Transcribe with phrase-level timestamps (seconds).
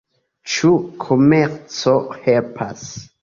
[0.53, 0.71] Ĉu
[1.03, 2.89] komerco helpas?